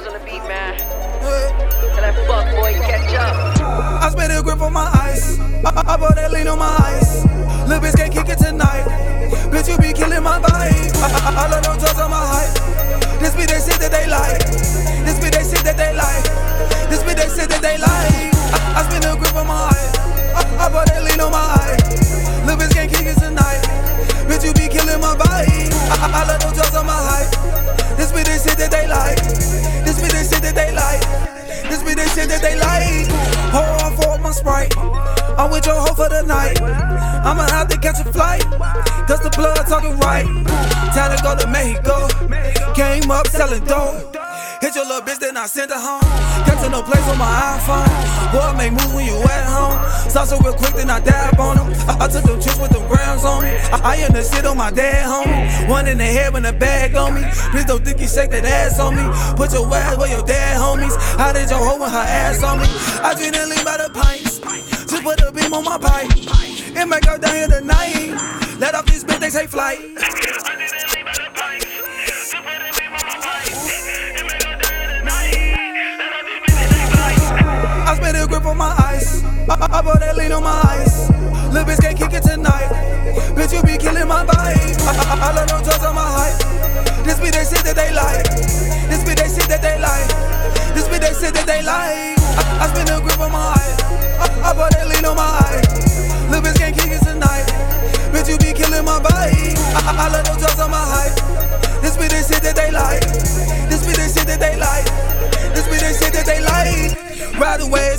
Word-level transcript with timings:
Smylez 0.00 0.06
on 0.06 0.18
the 0.18 0.24
beat, 0.24 0.42
man. 0.48 0.76
Tell 0.78 2.00
that 2.00 2.14
fuck 2.26 2.46
boy 2.56 2.72
catch 2.80 3.12
up. 3.14 3.36
I 4.02 4.08
spit 4.10 4.30
a 4.30 4.42
grip 4.42 4.60
on 4.60 4.72
my 4.72 4.88
ice. 4.94 5.38
I, 5.64 5.96
bought 5.96 6.16
that 6.16 6.32
lean 6.32 6.48
on 6.48 6.58
my 6.58 6.72
ice. 6.80 7.24
Lil' 7.68 7.80
bitch 7.80 7.96
can't 7.96 8.12
kick 8.12 8.28
it 8.28 8.38
tonight. 8.38 8.84
Bitch, 9.52 9.68
you 9.68 9.76
be 9.78 9.92
killing 9.92 10.22
my 10.22 10.40
vibe. 10.40 10.88
I, 11.04 11.08
I, 11.12 11.44
I 11.44 11.50
love 11.50 11.64
no 11.64 11.76
drugs 11.76 12.00
on 12.00 12.10
my 12.10 12.16
height. 12.16 13.20
This 13.20 13.36
be 13.36 13.44
they 13.44 13.60
shit 13.60 13.76
that 13.80 13.92
they 13.92 14.08
like. 14.08 14.40
This 15.04 15.20
be 15.20 15.28
they 15.28 15.44
shit 15.44 15.64
that 15.68 15.76
they 15.76 15.92
like. 15.92 16.24
This 16.88 17.04
be 17.04 17.12
they 17.12 17.28
shit 17.28 17.48
that 17.52 17.60
they 17.60 17.76
like. 17.76 18.32
I, 18.56 18.80
I 18.80 18.88
spit 18.88 19.04
a 19.04 19.12
grip 19.20 19.36
on 19.36 19.46
my 19.46 19.68
ice. 19.68 19.92
I, 20.32 20.64
I 20.64 20.66
bought 20.72 20.88
that 20.88 21.04
lean 21.04 21.20
on 21.20 21.32
my 21.32 21.44
ice. 21.60 22.48
Lil' 22.48 22.56
bitch 22.56 22.72
can't 22.72 22.88
kick 22.88 23.04
it 23.04 23.20
tonight. 23.20 23.60
Bitch, 24.24 24.48
you 24.48 24.56
be 24.56 24.64
killing 24.64 25.00
my 25.00 25.12
vibe. 25.12 25.68
I, 25.92 25.96
I, 26.00 26.06
I 26.08 26.20
love 26.24 26.40
no 26.40 26.48
drugs 26.56 26.72
on 26.72 26.88
my 26.88 26.96
height. 26.96 27.28
This 28.00 28.12
be 28.12 28.24
they 28.24 28.40
shit 28.40 28.56
that 28.56 28.72
they 28.72 28.88
like. 28.88 29.19
Sprite. 34.40 34.76
I'm 35.38 35.50
with 35.50 35.66
your 35.66 35.76
hoe 35.76 35.94
for 35.94 36.08
the 36.08 36.22
night. 36.22 36.60
I'ma 36.60 37.46
have 37.48 37.68
to 37.68 37.78
catch 37.78 38.00
a 38.00 38.12
flight. 38.12 38.42
Cause 39.06 39.20
the 39.20 39.30
blood 39.30 39.66
talking 39.66 39.96
right. 39.98 40.26
Time 40.94 41.16
to 41.16 41.22
go 41.22 41.36
to 41.36 41.46
Mexico. 41.46 42.08
Came 42.74 43.10
up 43.10 43.26
selling 43.28 43.64
dope. 43.64 44.16
Hit 44.60 44.74
your 44.74 44.84
little 44.84 45.00
bitch, 45.00 45.18
then 45.18 45.36
I 45.36 45.46
send 45.46 45.70
her 45.70 45.80
home. 45.80 46.04
Got 46.44 46.62
to 46.62 46.68
no 46.68 46.82
place 46.82 47.06
on 47.08 47.16
my 47.16 47.26
iPhone. 47.56 47.88
Boy, 48.32 48.44
I 48.44 48.52
make 48.56 48.72
moves 48.72 48.92
when 48.92 49.06
you 49.06 49.16
at 49.16 49.48
home. 49.48 49.80
So 50.10 50.36
real 50.38 50.52
quick, 50.52 50.74
then 50.74 50.90
I 50.90 51.00
dab 51.00 51.40
on 51.40 51.56
them. 51.56 51.72
I, 51.88 52.04
I 52.04 52.08
took 52.08 52.24
them 52.24 52.40
trips 52.40 52.60
with 52.60 52.70
them 52.70 52.86
grams 52.86 53.24
on 53.24 53.42
me. 53.42 53.48
I, 53.72 53.80
I 53.82 53.96
end 54.04 54.14
the 54.14 54.22
shit 54.22 54.44
on 54.44 54.58
my 54.58 54.70
dad, 54.70 55.08
homie. 55.08 55.68
One 55.68 55.88
in 55.88 55.96
the 55.96 56.04
head 56.04 56.34
with 56.34 56.44
a 56.44 56.52
bag 56.52 56.94
on 56.94 57.14
me. 57.14 57.22
Please 57.50 57.64
don't 57.64 57.82
think 57.82 58.00
you 58.00 58.06
shake 58.06 58.30
that 58.30 58.44
ass 58.44 58.78
on 58.78 58.94
me. 58.94 59.02
Put 59.34 59.52
your 59.52 59.66
ass 59.74 59.96
where 59.96 60.10
your 60.10 60.24
dad, 60.26 60.60
homies. 60.60 60.94
How 61.16 61.32
did 61.32 61.48
your 61.48 61.58
hoe 61.58 61.80
with 61.80 61.90
her 61.90 61.98
ass 61.98 62.42
on 62.44 62.60
me? 62.60 62.66
I 63.00 63.16
and 63.16 63.50
leave 63.50 63.64
by 63.64 63.78
the 63.78 63.90
pints. 63.90 64.38
Just 64.86 65.02
put 65.02 65.20
a 65.22 65.32
beam 65.32 65.54
on 65.54 65.64
my 65.64 65.78
pipe. 65.78 66.10
It 66.76 66.86
might 66.86 67.02
go 67.02 67.16
down 67.16 67.34
here 67.34 67.48
tonight. 67.48 68.12
Let 68.60 68.74
off 68.74 68.84
this 68.86 69.04
bitch, 69.04 69.20
they 69.20 69.30
say 69.30 69.46
flight. 69.46 69.80
My 78.60 78.76
ice. 78.92 79.24
I, 79.48 79.56
I, 79.56 79.80
bought 79.80 80.04
that 80.04 80.20
lean 80.20 80.36
on 80.36 80.44
my 80.44 80.52
ice. 80.76 81.08
Lil' 81.48 81.64
bitch 81.64 81.80
can't 81.80 81.96
kick 81.96 82.12
it 82.12 82.20
tonight. 82.20 82.68
Bitch, 83.32 83.56
you 83.56 83.64
be 83.64 83.80
killing 83.80 84.04
my 84.04 84.20
vibe. 84.28 84.76
I, 84.84 84.92
I, 85.00 85.14
I 85.16 85.28
love 85.32 85.48
them 85.48 85.64
drugs 85.64 85.80
on 85.80 85.96
my 85.96 86.04
hype. 86.04 86.36
This 87.08 87.16
be 87.16 87.32
that 87.32 87.48
shit 87.48 87.64
that 87.64 87.72
they 87.72 87.88
like. 87.96 88.28
This 88.92 89.00
be 89.00 89.16
that 89.16 89.32
shit 89.32 89.48
that 89.48 89.64
they 89.64 89.80
like. 89.80 90.12
This 90.76 90.84
be 90.92 91.00
that 91.00 91.16
shit 91.16 91.32
that 91.32 91.48
they 91.48 91.64
like. 91.64 92.20
I, 92.36 92.42
I 92.60 92.64
spent 92.68 92.92
a 92.92 93.00
grip 93.00 93.16
on 93.16 93.32
my 93.32 93.40
eye. 93.40 93.72
I, 94.20 94.26
I 94.44 94.50
bought 94.52 94.76
that 94.76 94.84
lean 94.92 95.08
on 95.08 95.16
my 95.16 95.24
eye. 95.24 95.64
Lil' 96.28 96.44
bitch 96.44 96.60
can't 96.60 96.76
kick 96.76 96.92
it 96.92 97.00
tonight. 97.00 97.48
Bitch, 98.12 98.28
you 98.28 98.36
be 98.44 98.52
killing 98.52 98.84
my 98.84 99.00
vibe. 99.00 99.56
I, 99.72 99.80
I, 99.88 99.92
I 100.04 100.06
love 100.12 100.28
them 100.28 100.36
drugs 100.36 100.60
on 100.60 100.68
my 100.68 100.84
hype. 100.84 101.16
This 101.80 101.96
be 101.96 102.12
the 102.12 102.20
shit 102.20 102.44
that 102.44 102.60
they 102.60 102.68
like. 102.68 103.08
This 103.72 103.88
be 103.88 103.96
the 103.96 104.04
shit 104.04 104.28
that 104.28 104.36
they 104.36 104.52
like. 104.60 104.84
This 105.56 105.64
be 105.64 105.80
the 105.80 105.96
shit 105.96 106.12
that 106.12 106.28
they 106.28 106.44
like. 106.44 106.59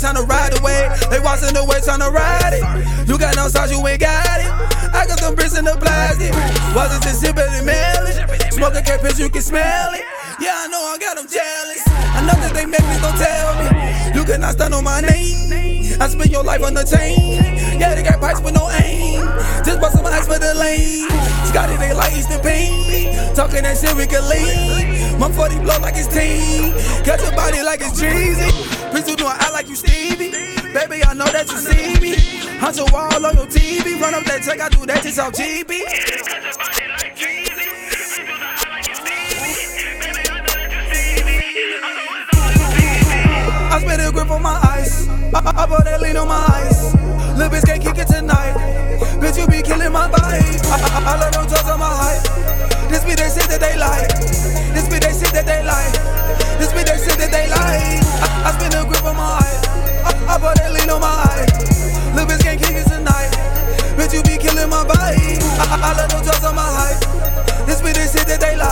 Ride 0.00 0.16
to 0.16 0.22
ride 0.22 0.58
away. 0.58 0.88
They 1.10 1.20
watching 1.20 1.52
the 1.52 1.62
way, 1.62 1.78
trying 1.84 2.00
to 2.00 2.08
ride 2.08 2.56
it. 2.56 2.64
You 3.06 3.18
got 3.18 3.36
no 3.36 3.48
sauce, 3.48 3.70
you 3.70 3.86
ain't 3.86 4.00
got 4.00 4.40
it. 4.40 4.48
I 4.96 5.04
got 5.06 5.20
some 5.20 5.34
bricks 5.34 5.58
in 5.58 5.66
the 5.66 5.76
plastic. 5.76 6.32
Was 6.74 6.96
it 6.96 7.02
just 7.02 7.20
sipping 7.20 7.44
and 7.44 7.66
mail 7.66 8.06
it? 8.08 8.52
Smoking 8.54 8.80
you 9.20 9.28
can 9.28 9.42
smell 9.42 9.92
it. 9.92 10.04
Yeah, 10.40 10.56
I 10.56 10.68
know 10.68 10.80
I 10.80 10.96
got 10.98 11.16
them 11.16 11.28
jealous. 11.28 11.84
I 12.16 12.24
know 12.24 12.32
that 12.32 12.54
they 12.54 12.64
make 12.64 12.80
me 12.80 12.96
don't 13.04 13.12
tell 13.20 13.52
me. 13.60 14.16
You 14.16 14.24
cannot 14.24 14.52
stand 14.54 14.72
on 14.72 14.84
my 14.84 15.02
name. 15.02 16.00
I 16.00 16.08
spend 16.08 16.30
your 16.30 16.44
life 16.44 16.64
on 16.64 16.72
the 16.72 16.84
chain. 16.84 17.44
Yeah, 17.78 17.94
they 17.94 18.02
got 18.02 18.20
pipes 18.20 18.40
with 18.40 18.54
no 18.54 18.70
aim. 18.70 19.20
Scotty, 21.50 21.76
they 21.78 21.92
like 21.92 22.14
Eastern 22.14 22.40
pain. 22.42 23.34
Talking 23.34 23.64
that 23.66 23.76
shit 23.76 23.90
we 23.96 24.06
can 24.06 24.22
leave. 24.30 25.18
My 25.18 25.26
40 25.32 25.58
blow 25.66 25.74
like 25.82 25.96
it's 25.96 26.06
team. 26.06 26.70
Cut 27.02 27.18
your 27.18 27.34
body 27.34 27.60
like 27.62 27.80
it's 27.82 27.98
cheesy. 27.98 28.54
Please 28.94 29.16
do 29.16 29.26
I 29.26 29.50
like 29.50 29.68
you 29.68 29.74
Stevie. 29.74 30.30
Baby, 30.70 31.02
I 31.02 31.12
know 31.12 31.26
that 31.26 31.50
you 31.50 31.58
see 31.58 31.98
me. 31.98 32.14
Hunt 32.62 32.76
your 32.76 32.86
wall 32.94 33.26
on 33.26 33.34
your 33.34 33.50
TV. 33.50 34.00
Run 34.00 34.14
up 34.14 34.22
that 34.30 34.46
check, 34.46 34.60
I 34.60 34.68
do 34.68 34.86
that 34.86 35.02
just 35.02 35.18
off 35.18 35.32
GB. 35.32 35.74
Catch 35.90 36.46
your 36.46 36.54
body 36.54 36.86
like 36.86 37.16
cheesy 37.18 37.66
Baby 39.98 40.22
y'all 40.30 40.38
know 40.38 40.54
that 40.54 40.70
to 40.70 40.80
see 40.94 41.18
me 41.26 41.42
I 43.74 43.80
spent 43.82 44.02
a 44.06 44.12
grip 44.12 44.30
on 44.30 44.40
my 44.40 44.54
ice. 44.78 45.08
I, 45.08 45.42
I, 45.42 45.64
I 45.64 45.66
bought 45.66 45.84
that 45.84 46.00
lean 46.00 46.16
on 46.16 46.28
my 46.28 46.46
ice. 46.46 46.79
that 68.30 68.40
they 68.40 68.56
lie. 68.56 68.69